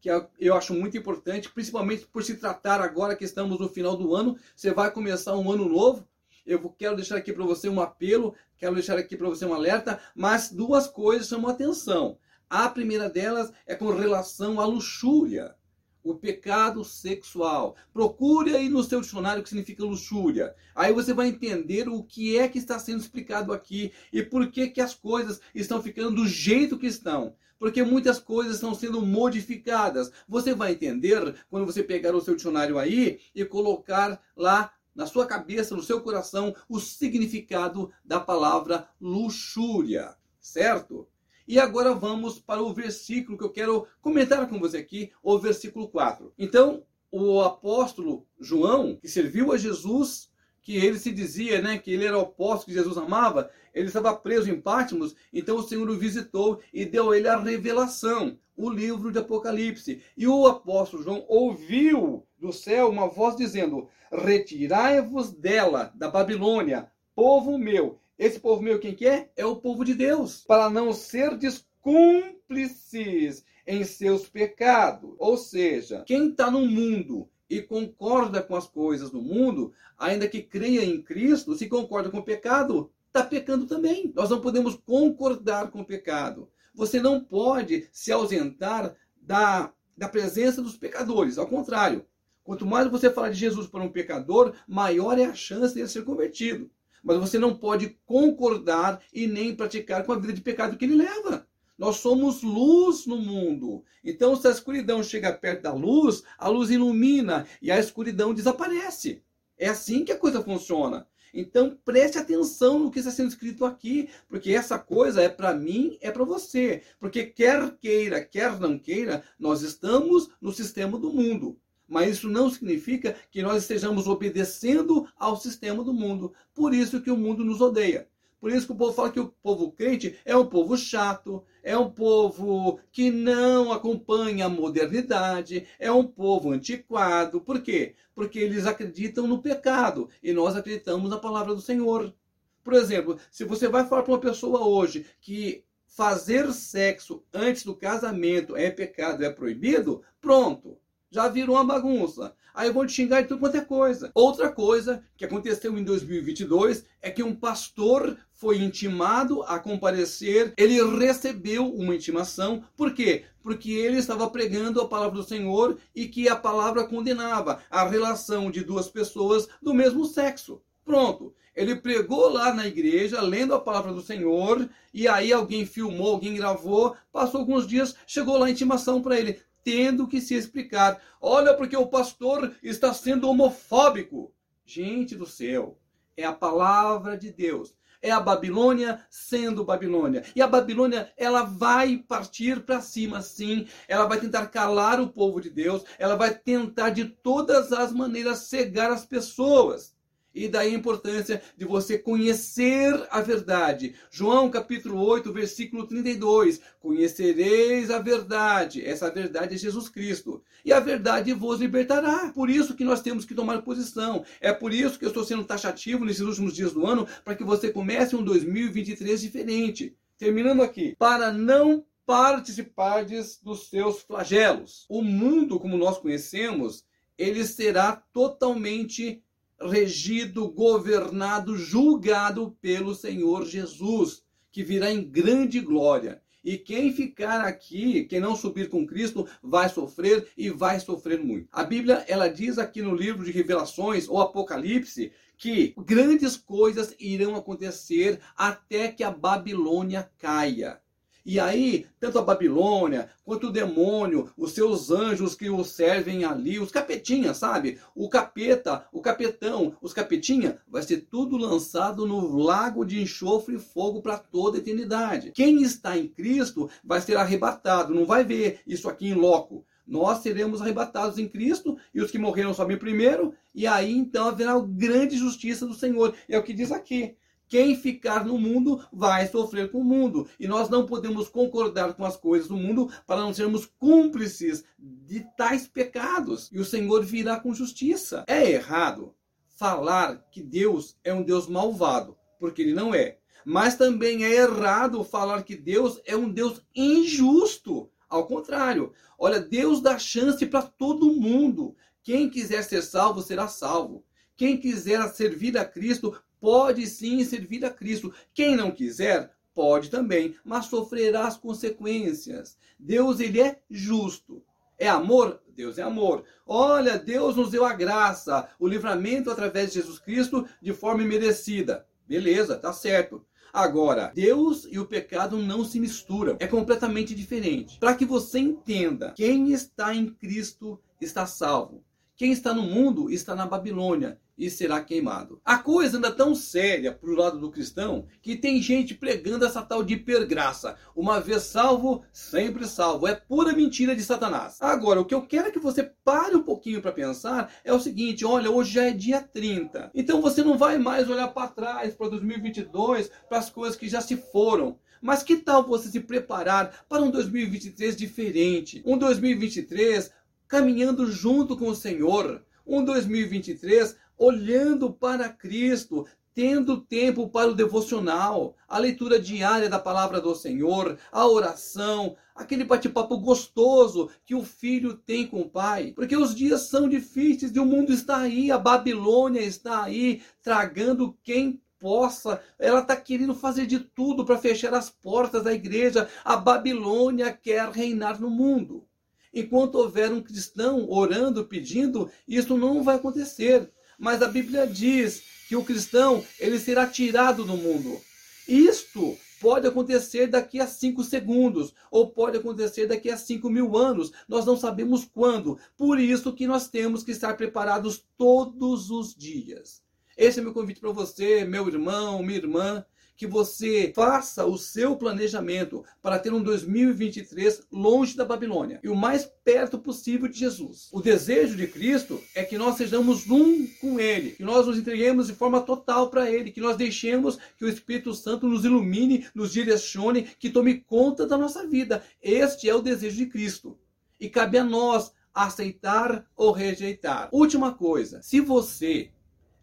que 0.00 0.10
é, 0.10 0.26
eu 0.40 0.54
acho 0.54 0.74
muito 0.74 0.98
importante, 0.98 1.50
principalmente 1.50 2.04
por 2.06 2.24
se 2.24 2.36
tratar 2.36 2.80
agora 2.80 3.14
que 3.14 3.24
estamos 3.24 3.60
no 3.60 3.68
final 3.68 3.96
do 3.96 4.14
ano, 4.14 4.36
você 4.56 4.72
vai 4.72 4.90
começar 4.90 5.36
um 5.36 5.52
ano 5.52 5.68
novo 5.68 6.04
eu 6.50 6.68
quero 6.70 6.96
deixar 6.96 7.16
aqui 7.16 7.32
para 7.32 7.44
você 7.44 7.68
um 7.68 7.80
apelo, 7.80 8.34
quero 8.58 8.74
deixar 8.74 8.98
aqui 8.98 9.16
para 9.16 9.28
você 9.28 9.46
um 9.46 9.54
alerta, 9.54 10.00
mas 10.14 10.50
duas 10.50 10.86
coisas 10.86 11.28
chamam 11.28 11.50
atenção. 11.50 12.18
A 12.48 12.68
primeira 12.68 13.08
delas 13.08 13.52
é 13.64 13.76
com 13.76 13.90
relação 13.90 14.60
à 14.60 14.66
luxúria, 14.66 15.54
o 16.02 16.16
pecado 16.16 16.82
sexual. 16.82 17.76
Procure 17.92 18.56
aí 18.56 18.68
no 18.68 18.82
seu 18.82 19.00
dicionário 19.00 19.40
o 19.40 19.42
que 19.44 19.50
significa 19.50 19.84
luxúria. 19.84 20.54
Aí 20.74 20.92
você 20.92 21.14
vai 21.14 21.28
entender 21.28 21.88
o 21.88 22.02
que 22.02 22.36
é 22.36 22.48
que 22.48 22.58
está 22.58 22.78
sendo 22.78 23.00
explicado 23.00 23.52
aqui 23.52 23.92
e 24.12 24.22
por 24.22 24.50
que, 24.50 24.66
que 24.68 24.80
as 24.80 24.94
coisas 24.94 25.40
estão 25.54 25.80
ficando 25.80 26.16
do 26.16 26.26
jeito 26.26 26.78
que 26.78 26.86
estão 26.86 27.36
porque 27.60 27.82
muitas 27.82 28.18
coisas 28.18 28.54
estão 28.54 28.74
sendo 28.74 29.04
modificadas. 29.04 30.10
Você 30.26 30.54
vai 30.54 30.72
entender 30.72 31.34
quando 31.50 31.66
você 31.66 31.82
pegar 31.82 32.14
o 32.14 32.20
seu 32.20 32.34
dicionário 32.34 32.78
aí 32.78 33.20
e 33.34 33.44
colocar 33.44 34.18
lá 34.34 34.72
na 34.94 35.06
sua 35.06 35.26
cabeça, 35.26 35.74
no 35.74 35.82
seu 35.82 36.00
coração, 36.00 36.54
o 36.68 36.80
significado 36.80 37.90
da 38.04 38.20
palavra 38.20 38.88
luxúria, 39.00 40.16
certo? 40.40 41.08
E 41.46 41.58
agora 41.58 41.94
vamos 41.94 42.38
para 42.38 42.62
o 42.62 42.72
versículo 42.72 43.36
que 43.36 43.44
eu 43.44 43.50
quero 43.50 43.86
comentar 44.00 44.48
com 44.48 44.58
você 44.60 44.78
aqui, 44.78 45.10
o 45.22 45.38
versículo 45.38 45.88
4. 45.88 46.32
Então, 46.38 46.84
o 47.10 47.40
apóstolo 47.40 48.26
João, 48.38 48.96
que 48.96 49.08
serviu 49.08 49.52
a 49.52 49.58
Jesus, 49.58 50.30
que 50.62 50.76
ele 50.76 50.98
se 50.98 51.10
dizia, 51.10 51.60
né, 51.60 51.78
que 51.78 51.92
ele 51.92 52.04
era 52.04 52.18
o 52.18 52.22
apóstolo 52.22 52.66
que 52.66 52.72
Jesus 52.74 52.96
amava, 52.98 53.50
ele 53.74 53.86
estava 53.86 54.14
preso 54.14 54.50
em 54.50 54.60
Patmos, 54.60 55.14
então 55.32 55.56
o 55.56 55.62
Senhor 55.62 55.88
o 55.88 55.98
visitou 55.98 56.60
e 56.72 56.84
deu 56.84 57.10
a 57.10 57.16
ele 57.16 57.28
a 57.28 57.38
revelação, 57.38 58.38
o 58.56 58.68
livro 58.68 59.10
de 59.10 59.18
Apocalipse. 59.18 60.02
E 60.16 60.26
o 60.26 60.46
apóstolo 60.46 61.02
João 61.02 61.24
ouviu 61.28 62.26
do 62.38 62.52
céu 62.52 62.90
uma 62.90 63.08
voz 63.08 63.36
dizendo: 63.36 63.88
Retirai-vos 64.12 65.32
dela, 65.32 65.92
da 65.94 66.10
Babilônia, 66.10 66.90
povo 67.14 67.58
meu. 67.58 67.98
Esse 68.18 68.38
povo 68.38 68.60
meu, 68.60 68.78
quem 68.78 68.94
que 68.94 69.06
é? 69.06 69.30
É 69.34 69.46
o 69.46 69.56
povo 69.56 69.82
de 69.82 69.94
Deus, 69.94 70.44
para 70.46 70.68
não 70.68 70.92
ser 70.92 71.38
cúmplices 71.80 73.44
em 73.66 73.82
seus 73.84 74.28
pecados. 74.28 75.14
Ou 75.18 75.38
seja, 75.38 76.02
quem 76.06 76.28
está 76.28 76.50
no 76.50 76.66
mundo 76.66 77.29
e 77.50 77.60
concorda 77.60 78.40
com 78.42 78.54
as 78.54 78.66
coisas 78.66 79.10
do 79.10 79.20
mundo, 79.20 79.72
ainda 79.98 80.28
que 80.28 80.40
creia 80.40 80.84
em 80.84 81.02
Cristo, 81.02 81.56
se 81.56 81.68
concorda 81.68 82.08
com 82.08 82.18
o 82.18 82.24
pecado, 82.24 82.90
está 83.08 83.22
pecando 83.22 83.66
também. 83.66 84.12
Nós 84.14 84.30
não 84.30 84.40
podemos 84.40 84.76
concordar 84.76 85.70
com 85.70 85.80
o 85.80 85.84
pecado. 85.84 86.48
Você 86.72 87.00
não 87.00 87.20
pode 87.22 87.88
se 87.92 88.12
ausentar 88.12 88.94
da, 89.20 89.72
da 89.96 90.08
presença 90.08 90.62
dos 90.62 90.76
pecadores. 90.76 91.36
Ao 91.36 91.46
contrário, 91.46 92.06
Quanto 92.50 92.66
mais 92.66 92.88
você 92.88 93.08
falar 93.08 93.30
de 93.30 93.38
Jesus 93.38 93.68
para 93.68 93.84
um 93.84 93.92
pecador, 93.92 94.54
maior 94.66 95.16
é 95.18 95.24
a 95.24 95.34
chance 95.34 95.72
de 95.72 95.86
ser 95.86 96.04
convertido. 96.04 96.70
Mas 97.00 97.18
você 97.18 97.38
não 97.38 97.56
pode 97.56 97.96
concordar 98.04 99.00
e 99.12 99.26
nem 99.26 99.54
praticar 99.54 100.04
com 100.04 100.12
a 100.12 100.18
vida 100.18 100.32
de 100.32 100.40
pecado 100.40 100.76
que 100.76 100.84
ele 100.84 100.96
leva. 100.96 101.46
Nós 101.80 101.96
somos 101.96 102.42
luz 102.42 103.06
no 103.06 103.16
mundo. 103.16 103.82
Então, 104.04 104.36
se 104.36 104.46
a 104.46 104.50
escuridão 104.50 105.02
chega 105.02 105.32
perto 105.32 105.62
da 105.62 105.72
luz, 105.72 106.22
a 106.36 106.46
luz 106.46 106.68
ilumina 106.68 107.46
e 107.62 107.70
a 107.70 107.78
escuridão 107.80 108.34
desaparece. 108.34 109.22
É 109.56 109.66
assim 109.66 110.04
que 110.04 110.12
a 110.12 110.18
coisa 110.18 110.42
funciona. 110.42 111.06
Então 111.32 111.78
preste 111.82 112.18
atenção 112.18 112.78
no 112.78 112.90
que 112.90 112.98
está 112.98 113.10
sendo 113.10 113.30
escrito 113.30 113.64
aqui, 113.64 114.10
porque 114.28 114.52
essa 114.52 114.78
coisa 114.78 115.22
é 115.22 115.28
para 115.28 115.54
mim, 115.54 115.96
é 116.02 116.10
para 116.10 116.24
você. 116.24 116.82
Porque 116.98 117.24
quer 117.24 117.74
queira, 117.78 118.22
quer 118.22 118.60
não 118.60 118.78
queira, 118.78 119.24
nós 119.38 119.62
estamos 119.62 120.28
no 120.38 120.52
sistema 120.52 120.98
do 120.98 121.10
mundo. 121.10 121.58
Mas 121.88 122.16
isso 122.16 122.28
não 122.28 122.50
significa 122.50 123.16
que 123.30 123.40
nós 123.40 123.62
estejamos 123.62 124.06
obedecendo 124.06 125.08
ao 125.16 125.34
sistema 125.34 125.82
do 125.82 125.94
mundo. 125.94 126.34
Por 126.52 126.74
isso 126.74 127.00
que 127.00 127.10
o 127.10 127.16
mundo 127.16 127.42
nos 127.42 127.62
odeia. 127.62 128.06
Por 128.40 128.50
isso 128.50 128.66
que 128.66 128.72
o 128.72 128.76
povo 128.76 128.92
fala 128.92 129.12
que 129.12 129.20
o 129.20 129.32
povo 129.42 129.70
crente 129.70 130.18
é 130.24 130.34
um 130.36 130.46
povo 130.46 130.76
chato, 130.76 131.44
é 131.62 131.76
um 131.76 131.90
povo 131.90 132.80
que 132.90 133.10
não 133.10 133.72
acompanha 133.72 134.46
a 134.46 134.48
modernidade, 134.48 135.66
é 135.78 135.90
um 135.90 136.06
povo 136.06 136.52
antiquado. 136.52 137.40
Por 137.40 137.62
quê? 137.62 137.94
Porque 138.14 138.38
eles 138.38 138.66
acreditam 138.66 139.26
no 139.26 139.42
pecado 139.42 140.08
e 140.22 140.32
nós 140.32 140.56
acreditamos 140.56 141.10
na 141.10 141.18
palavra 141.18 141.54
do 141.54 141.60
Senhor. 141.60 142.14
Por 142.62 142.74
exemplo, 142.74 143.18
se 143.30 143.44
você 143.44 143.68
vai 143.68 143.86
falar 143.86 144.02
para 144.02 144.12
uma 144.12 144.20
pessoa 144.20 144.66
hoje 144.66 145.06
que 145.20 145.64
fazer 145.86 146.52
sexo 146.52 147.22
antes 147.32 147.64
do 147.64 147.74
casamento 147.74 148.56
é 148.56 148.70
pecado, 148.70 149.24
é 149.24 149.30
proibido, 149.30 150.02
pronto 150.20 150.78
já 151.10 151.28
virou 151.28 151.56
uma 151.56 151.64
bagunça. 151.64 152.34
Aí 152.54 152.70
vão 152.70 152.86
te 152.86 152.92
xingar 152.92 153.22
de 153.22 153.28
tudo 153.28 153.40
quanto 153.40 153.56
é 153.56 153.60
coisa. 153.60 154.10
Outra 154.14 154.50
coisa 154.50 155.02
que 155.16 155.24
aconteceu 155.24 155.76
em 155.78 155.84
2022 155.84 156.84
é 157.00 157.10
que 157.10 157.22
um 157.22 157.34
pastor 157.34 158.16
foi 158.32 158.58
intimado 158.58 159.42
a 159.42 159.58
comparecer. 159.58 160.52
Ele 160.56 160.82
recebeu 160.98 161.72
uma 161.72 161.94
intimação. 161.94 162.64
Por 162.76 162.92
quê? 162.92 163.24
Porque 163.42 163.72
ele 163.72 163.98
estava 163.98 164.28
pregando 164.28 164.80
a 164.80 164.88
palavra 164.88 165.16
do 165.16 165.26
Senhor 165.26 165.78
e 165.94 166.06
que 166.06 166.28
a 166.28 166.36
palavra 166.36 166.84
condenava 166.84 167.60
a 167.70 167.86
relação 167.86 168.50
de 168.50 168.64
duas 168.64 168.88
pessoas 168.88 169.48
do 169.62 169.72
mesmo 169.72 170.04
sexo. 170.04 170.60
Pronto. 170.84 171.34
Ele 171.54 171.76
pregou 171.76 172.28
lá 172.32 172.54
na 172.54 172.66
igreja, 172.66 173.20
lendo 173.20 173.54
a 173.54 173.60
palavra 173.60 173.92
do 173.92 174.00
Senhor, 174.00 174.68
e 174.94 175.08
aí 175.08 175.32
alguém 175.32 175.66
filmou, 175.66 176.12
alguém 176.12 176.34
gravou, 176.34 176.96
passou 177.12 177.40
alguns 177.40 177.66
dias, 177.66 177.94
chegou 178.06 178.38
lá 178.38 178.46
a 178.46 178.50
intimação 178.50 179.02
para 179.02 179.18
ele 179.18 179.40
tendo 179.62 180.06
que 180.06 180.20
se 180.20 180.34
explicar. 180.34 181.00
Olha, 181.20 181.54
porque 181.54 181.76
o 181.76 181.86
pastor 181.86 182.54
está 182.62 182.92
sendo 182.92 183.28
homofóbico. 183.28 184.32
Gente 184.64 185.16
do 185.16 185.26
céu, 185.26 185.78
é 186.16 186.24
a 186.24 186.32
palavra 186.32 187.16
de 187.16 187.30
Deus. 187.30 187.74
É 188.02 188.10
a 188.10 188.20
Babilônia 188.20 189.04
sendo 189.10 189.64
Babilônia. 189.64 190.24
E 190.34 190.40
a 190.40 190.46
Babilônia, 190.46 191.12
ela 191.18 191.42
vai 191.42 191.98
partir 191.98 192.64
para 192.64 192.80
cima, 192.80 193.20
sim. 193.20 193.66
Ela 193.86 194.06
vai 194.06 194.18
tentar 194.18 194.46
calar 194.46 195.00
o 195.00 195.08
povo 195.08 195.40
de 195.40 195.50
Deus. 195.50 195.84
Ela 195.98 196.16
vai 196.16 196.34
tentar 196.34 196.90
de 196.90 197.04
todas 197.04 197.72
as 197.72 197.92
maneiras 197.92 198.48
cegar 198.48 198.90
as 198.90 199.04
pessoas. 199.04 199.94
E 200.34 200.48
daí 200.48 200.74
a 200.74 200.78
importância 200.78 201.42
de 201.56 201.64
você 201.64 201.98
conhecer 201.98 202.94
a 203.10 203.20
verdade. 203.20 203.94
João 204.10 204.50
capítulo 204.50 205.00
8, 205.04 205.32
versículo 205.32 205.86
32. 205.86 206.60
Conhecereis 206.78 207.90
a 207.90 207.98
verdade. 207.98 208.84
Essa 208.84 209.10
verdade 209.10 209.54
é 209.54 209.58
Jesus 209.58 209.88
Cristo. 209.88 210.42
E 210.64 210.72
a 210.72 210.80
verdade 210.80 211.32
vos 211.32 211.60
libertará. 211.60 212.30
Por 212.32 212.48
isso 212.48 212.74
que 212.74 212.84
nós 212.84 213.00
temos 213.00 213.24
que 213.24 213.34
tomar 213.34 213.62
posição. 213.62 214.24
É 214.40 214.52
por 214.52 214.72
isso 214.72 214.98
que 214.98 215.04
eu 215.04 215.10
estou 215.10 215.24
sendo 215.24 215.44
taxativo 215.44 216.04
nesses 216.04 216.22
últimos 216.22 216.54
dias 216.54 216.72
do 216.72 216.86
ano, 216.86 217.06
para 217.24 217.34
que 217.34 217.44
você 217.44 217.70
comece 217.70 218.14
um 218.14 218.22
2023 218.22 219.20
diferente. 219.20 219.96
Terminando 220.16 220.62
aqui. 220.62 220.94
Para 220.98 221.32
não 221.32 221.84
participardes 222.06 223.40
dos 223.42 223.68
seus 223.68 224.02
flagelos. 224.02 224.84
O 224.88 225.02
mundo, 225.02 225.60
como 225.60 225.76
nós 225.76 225.98
conhecemos, 225.98 226.84
ele 227.16 227.44
será 227.44 228.02
totalmente 228.12 229.22
regido, 229.60 230.48
governado, 230.48 231.56
julgado 231.56 232.56
pelo 232.60 232.94
Senhor 232.94 233.44
Jesus, 233.44 234.22
que 234.50 234.62
virá 234.62 234.90
em 234.90 235.02
grande 235.02 235.60
glória. 235.60 236.22
E 236.42 236.56
quem 236.56 236.92
ficar 236.92 237.42
aqui, 237.42 238.04
quem 238.04 238.18
não 238.18 238.34
subir 238.34 238.70
com 238.70 238.86
Cristo, 238.86 239.28
vai 239.42 239.68
sofrer 239.68 240.26
e 240.36 240.48
vai 240.48 240.80
sofrer 240.80 241.22
muito. 241.22 241.48
A 241.52 241.62
Bíblia, 241.62 242.04
ela 242.08 242.28
diz 242.28 242.58
aqui 242.58 242.80
no 242.80 242.94
livro 242.94 243.24
de 243.24 243.30
Revelações 243.30 244.08
ou 244.08 244.20
Apocalipse 244.20 245.12
que 245.36 245.74
grandes 245.78 246.36
coisas 246.36 246.94
irão 246.98 247.36
acontecer 247.36 248.20
até 248.36 248.88
que 248.88 249.04
a 249.04 249.10
Babilônia 249.10 250.10
caia. 250.18 250.80
E 251.30 251.38
aí, 251.38 251.86
tanto 252.00 252.18
a 252.18 252.22
Babilônia, 252.22 253.08
quanto 253.24 253.46
o 253.46 253.52
demônio, 253.52 254.32
os 254.36 254.50
seus 254.50 254.90
anjos 254.90 255.36
que 255.36 255.48
o 255.48 255.62
servem 255.62 256.24
ali, 256.24 256.58
os 256.58 256.72
capetinhas, 256.72 257.36
sabe? 257.36 257.78
O 257.94 258.08
capeta, 258.08 258.84
o 258.92 259.00
capetão, 259.00 259.76
os 259.80 259.92
capetinha, 259.92 260.58
vai 260.66 260.82
ser 260.82 261.06
tudo 261.08 261.36
lançado 261.36 262.04
no 262.04 262.36
lago 262.36 262.84
de 262.84 263.00
enxofre 263.00 263.54
e 263.54 263.60
fogo 263.60 264.02
para 264.02 264.18
toda 264.18 264.58
a 264.58 264.60
eternidade. 264.60 265.30
Quem 265.30 265.62
está 265.62 265.96
em 265.96 266.08
Cristo 266.08 266.68
vai 266.82 267.00
ser 267.00 267.16
arrebatado, 267.16 267.94
não 267.94 268.04
vai 268.04 268.24
ver 268.24 268.62
isso 268.66 268.88
aqui 268.88 269.06
em 269.06 269.14
loco. 269.14 269.64
Nós 269.86 270.24
seremos 270.24 270.60
arrebatados 270.60 271.16
em 271.16 271.28
Cristo 271.28 271.78
e 271.94 272.00
os 272.00 272.10
que 272.10 272.18
morreram 272.18 272.52
sobem 272.52 272.76
primeiro, 272.76 273.32
e 273.54 273.68
aí 273.68 273.96
então 273.96 274.26
haverá 274.26 274.58
grande 274.58 275.16
justiça 275.16 275.64
do 275.64 275.74
Senhor. 275.74 276.12
É 276.28 276.36
o 276.36 276.42
que 276.42 276.52
diz 276.52 276.72
aqui. 276.72 277.14
Quem 277.50 277.74
ficar 277.74 278.24
no 278.24 278.38
mundo 278.38 278.80
vai 278.92 279.26
sofrer 279.26 279.72
com 279.72 279.78
o 279.78 279.84
mundo. 279.84 280.28
E 280.38 280.46
nós 280.46 280.70
não 280.70 280.86
podemos 280.86 281.28
concordar 281.28 281.94
com 281.94 282.04
as 282.04 282.16
coisas 282.16 282.46
do 282.46 282.56
mundo 282.56 282.88
para 283.04 283.20
não 283.20 283.34
sermos 283.34 283.66
cúmplices 283.66 284.62
de 284.78 285.26
tais 285.36 285.66
pecados. 285.66 286.48
E 286.52 286.60
o 286.60 286.64
Senhor 286.64 287.04
virá 287.04 287.40
com 287.40 287.52
justiça. 287.52 288.24
É 288.28 288.48
errado 288.52 289.12
falar 289.56 290.24
que 290.30 290.40
Deus 290.40 290.96
é 291.02 291.12
um 291.12 291.24
Deus 291.24 291.48
malvado, 291.48 292.16
porque 292.38 292.62
ele 292.62 292.72
não 292.72 292.94
é. 292.94 293.18
Mas 293.44 293.74
também 293.74 294.24
é 294.24 294.32
errado 294.32 295.02
falar 295.02 295.42
que 295.42 295.56
Deus 295.56 296.00
é 296.06 296.14
um 296.14 296.30
Deus 296.30 296.64
injusto. 296.72 297.90
Ao 298.08 298.28
contrário, 298.28 298.92
olha, 299.18 299.40
Deus 299.40 299.80
dá 299.80 299.98
chance 299.98 300.46
para 300.46 300.62
todo 300.62 301.12
mundo. 301.12 301.74
Quem 302.00 302.30
quiser 302.30 302.62
ser 302.62 302.82
salvo 302.82 303.20
será 303.22 303.48
salvo. 303.48 304.04
Quem 304.36 304.56
quiser 304.56 305.02
servir 305.08 305.58
a 305.58 305.64
Cristo 305.64 306.16
pode 306.40 306.86
sim 306.86 307.22
servir 307.24 307.64
a 307.64 307.70
Cristo. 307.70 308.12
Quem 308.32 308.56
não 308.56 308.70
quiser, 308.70 309.32
pode 309.54 309.90
também, 309.90 310.34
mas 310.44 310.66
sofrerá 310.66 311.26
as 311.26 311.36
consequências. 311.36 312.56
Deus, 312.78 313.20
ele 313.20 313.40
é 313.40 313.60
justo. 313.70 314.42
É 314.78 314.88
amor? 314.88 315.42
Deus 315.54 315.76
é 315.76 315.82
amor. 315.82 316.24
Olha, 316.46 316.98
Deus 316.98 317.36
nos 317.36 317.50
deu 317.50 317.66
a 317.66 317.74
graça, 317.74 318.48
o 318.58 318.66
livramento 318.66 319.30
através 319.30 319.68
de 319.68 319.80
Jesus 319.80 319.98
Cristo 319.98 320.48
de 320.62 320.72
forma 320.72 321.02
imerecida. 321.02 321.86
Beleza, 322.08 322.56
tá 322.56 322.72
certo. 322.72 323.22
Agora, 323.52 324.12
Deus 324.14 324.66
e 324.70 324.78
o 324.78 324.86
pecado 324.86 325.36
não 325.36 325.64
se 325.64 325.78
misturam. 325.78 326.36
É 326.40 326.46
completamente 326.46 327.14
diferente. 327.14 327.78
Para 327.78 327.94
que 327.94 328.06
você 328.06 328.38
entenda, 328.38 329.12
quem 329.16 329.52
está 329.52 329.94
em 329.94 330.06
Cristo 330.06 330.80
está 331.00 331.26
salvo. 331.26 331.84
Quem 332.16 332.32
está 332.32 332.54
no 332.54 332.62
mundo 332.62 333.10
está 333.10 333.34
na 333.34 333.46
Babilônia 333.46 334.18
e 334.40 334.48
será 334.48 334.80
queimado. 334.80 335.38
A 335.44 335.58
coisa 335.58 335.98
anda 335.98 336.10
tão 336.10 336.34
séria 336.34 336.92
para 336.92 337.10
o 337.10 337.14
lado 337.14 337.38
do 337.38 337.50
cristão 337.50 338.06
que 338.22 338.34
tem 338.34 338.62
gente 338.62 338.94
pregando 338.94 339.44
essa 339.44 339.60
tal 339.60 339.82
de 339.82 339.94
hipergraça. 339.94 340.76
Uma 340.96 341.20
vez 341.20 341.42
salvo, 341.42 342.02
sempre 342.10 342.66
salvo. 342.66 343.06
É 343.06 343.14
pura 343.14 343.52
mentira 343.52 343.94
de 343.94 344.02
Satanás. 344.02 344.56
Agora, 344.60 344.98
o 344.98 345.04
que 345.04 345.14
eu 345.14 345.20
quero 345.22 345.48
é 345.48 345.50
que 345.50 345.58
você 345.58 345.92
pare 346.02 346.34
um 346.34 346.42
pouquinho 346.42 346.80
para 346.80 346.90
pensar 346.90 347.52
é 347.62 347.72
o 347.72 347.78
seguinte: 347.78 348.24
olha, 348.24 348.50
hoje 348.50 348.72
já 348.72 348.84
é 348.84 348.92
dia 348.92 349.20
30. 349.20 349.90
Então 349.94 350.22
você 350.22 350.42
não 350.42 350.56
vai 350.56 350.78
mais 350.78 351.10
olhar 351.10 351.28
para 351.28 351.48
trás, 351.48 351.94
para 351.94 352.08
2022, 352.08 353.10
para 353.28 353.38
as 353.38 353.50
coisas 353.50 353.76
que 353.76 353.88
já 353.88 354.00
se 354.00 354.16
foram. 354.16 354.78
Mas 355.02 355.22
que 355.22 355.36
tal 355.36 355.66
você 355.66 355.90
se 355.90 356.00
preparar 356.00 356.84
para 356.88 357.02
um 357.02 357.10
2023 357.10 357.94
diferente? 357.94 358.82
Um 358.86 358.96
2023 358.96 360.10
caminhando 360.48 361.10
junto 361.10 361.56
com 361.56 361.68
o 361.68 361.76
Senhor. 361.76 362.42
Um 362.66 362.84
2023 362.84 363.96
olhando 364.20 364.92
para 364.92 365.30
Cristo, 365.30 366.06
tendo 366.34 366.82
tempo 366.82 367.30
para 367.30 367.48
o 367.48 367.54
devocional, 367.54 368.54
a 368.68 368.78
leitura 368.78 369.18
diária 369.18 369.68
da 369.68 369.78
palavra 369.78 370.20
do 370.20 370.34
Senhor, 370.34 370.98
a 371.10 371.26
oração, 371.26 372.14
aquele 372.34 372.62
bate-papo 372.62 373.16
gostoso 373.16 374.10
que 374.26 374.34
o 374.34 374.44
filho 374.44 374.94
tem 374.94 375.26
com 375.26 375.40
o 375.40 375.48
pai. 375.48 375.92
Porque 375.96 376.14
os 376.14 376.34
dias 376.34 376.68
são 376.68 376.86
difíceis 376.86 377.56
e 377.56 377.58
o 377.58 377.64
mundo 377.64 377.92
está 377.94 378.18
aí, 378.18 378.52
a 378.52 378.58
Babilônia 378.58 379.40
está 379.40 379.84
aí, 379.84 380.22
tragando 380.42 381.16
quem 381.22 381.58
possa. 381.78 382.42
Ela 382.58 382.80
está 382.80 382.94
querendo 382.96 383.34
fazer 383.34 383.64
de 383.66 383.80
tudo 383.80 384.26
para 384.26 384.36
fechar 384.36 384.74
as 384.74 384.90
portas 384.90 385.44
da 385.44 385.52
igreja. 385.54 386.08
A 386.22 386.36
Babilônia 386.36 387.32
quer 387.32 387.70
reinar 387.70 388.20
no 388.20 388.28
mundo. 388.28 388.86
Enquanto 389.32 389.76
houver 389.76 390.12
um 390.12 390.20
cristão 390.20 390.88
orando, 390.90 391.46
pedindo, 391.46 392.10
isso 392.28 392.58
não 392.58 392.82
vai 392.82 392.96
acontecer. 392.96 393.72
Mas 394.00 394.22
a 394.22 394.28
Bíblia 394.28 394.66
diz 394.66 395.22
que 395.46 395.54
o 395.54 395.62
cristão 395.62 396.24
ele 396.38 396.58
será 396.58 396.86
tirado 396.86 397.44
do 397.44 397.54
mundo. 397.54 398.00
Isto 398.48 399.14
pode 399.38 399.66
acontecer 399.66 400.26
daqui 400.26 400.58
a 400.58 400.66
cinco 400.66 401.04
segundos, 401.04 401.74
ou 401.90 402.10
pode 402.10 402.38
acontecer 402.38 402.86
daqui 402.86 403.10
a 403.10 403.18
cinco 403.18 403.50
mil 403.50 403.76
anos. 403.76 404.10
Nós 404.26 404.46
não 404.46 404.56
sabemos 404.56 405.04
quando. 405.04 405.58
Por 405.76 406.00
isso 406.00 406.32
que 406.32 406.46
nós 406.46 406.68
temos 406.68 407.04
que 407.04 407.10
estar 407.10 407.34
preparados 407.36 408.02
todos 408.16 408.90
os 408.90 409.14
dias. 409.14 409.82
Esse 410.16 410.40
é 410.40 410.42
meu 410.42 410.54
convite 410.54 410.80
para 410.80 410.92
você, 410.92 411.44
meu 411.44 411.68
irmão, 411.68 412.22
minha 412.22 412.38
irmã 412.38 412.84
que 413.20 413.26
você 413.26 413.92
faça 413.94 414.46
o 414.46 414.56
seu 414.56 414.96
planejamento 414.96 415.84
para 416.00 416.18
ter 416.18 416.32
um 416.32 416.42
2023 416.42 417.66
longe 417.70 418.16
da 418.16 418.24
Babilônia 418.24 418.80
e 418.82 418.88
o 418.88 418.96
mais 418.96 419.30
perto 419.44 419.78
possível 419.78 420.26
de 420.26 420.38
Jesus. 420.38 420.88
O 420.90 421.02
desejo 421.02 421.54
de 421.54 421.66
Cristo 421.66 422.18
é 422.34 422.42
que 422.42 422.56
nós 422.56 422.78
sejamos 422.78 423.28
um 423.28 423.66
com 423.78 424.00
Ele, 424.00 424.30
que 424.30 424.42
nós 424.42 424.66
nos 424.66 424.78
entreguemos 424.78 425.26
de 425.26 425.34
forma 425.34 425.60
total 425.60 426.08
para 426.08 426.30
Ele, 426.30 426.50
que 426.50 426.62
nós 426.62 426.78
deixemos 426.78 427.38
que 427.58 427.64
o 427.66 427.68
Espírito 427.68 428.14
Santo 428.14 428.48
nos 428.48 428.64
ilumine, 428.64 429.26
nos 429.34 429.52
direcione, 429.52 430.22
que 430.38 430.48
tome 430.48 430.80
conta 430.80 431.26
da 431.26 431.36
nossa 431.36 431.66
vida. 431.66 432.02
Este 432.22 432.70
é 432.70 432.74
o 432.74 432.80
desejo 432.80 433.18
de 433.18 433.26
Cristo. 433.26 433.78
E 434.18 434.30
cabe 434.30 434.56
a 434.56 434.64
nós 434.64 435.12
aceitar 435.34 436.24
ou 436.34 436.52
rejeitar. 436.52 437.28
Última 437.30 437.74
coisa, 437.74 438.22
se 438.22 438.40
você 438.40 439.10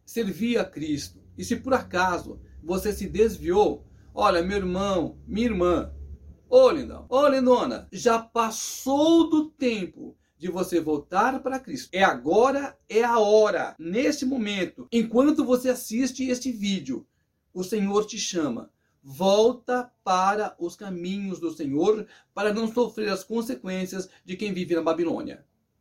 servir 0.05 0.59
a 0.59 0.63
Cristo 0.63 1.23
e 1.35 1.43
se 1.43 1.55
por 1.55 1.73
acaso 1.73 2.39
você 2.67 2.91
se 2.91 3.07
desviou, 3.07 3.85
olha, 4.13 4.43
meu 4.43 4.57
irmão, 4.57 5.17
minha 5.25 5.47
irmã, 5.47 5.93
ô 6.49 6.69
lindão, 6.69 7.05
ô 7.07 7.25
lindona, 7.25 7.87
já 7.93 8.19
passou 8.19 9.29
do 9.29 9.49
tempo 9.51 10.17
de 10.37 10.51
você 10.51 10.81
voltar 10.81 11.41
para 11.41 11.61
Cristo. 11.61 11.87
É 11.93 12.03
agora, 12.03 12.77
é 12.89 13.05
a 13.05 13.19
hora, 13.19 13.73
nesse 13.79 14.25
momento, 14.25 14.85
enquanto 14.91 15.45
você 15.45 15.69
assiste 15.69 16.27
este 16.27 16.51
vídeo, 16.51 17.07
o 17.53 17.63
Senhor 17.63 18.05
te 18.05 18.19
chama. 18.19 18.69
Volta 19.01 19.89
para 20.03 20.53
os 20.59 20.75
caminhos 20.75 21.39
do 21.39 21.53
Senhor 21.53 22.05
para 22.33 22.53
não 22.53 22.69
sofrer 22.69 23.07
as 23.07 23.23
consequências 23.23 24.09
de 24.25 24.35
quem 24.35 24.53
vive 24.53 24.75
na 24.75 24.81
Babilônia. 24.81 25.45